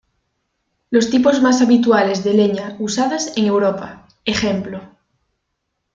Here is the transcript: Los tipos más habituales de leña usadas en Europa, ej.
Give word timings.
Los 0.89 1.11
tipos 1.11 1.43
más 1.43 1.61
habituales 1.61 2.23
de 2.23 2.33
leña 2.33 2.75
usadas 2.79 3.37
en 3.37 3.45
Europa, 3.45 4.07
ej. 4.25 4.65